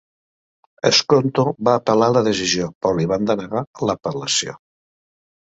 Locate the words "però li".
2.87-3.07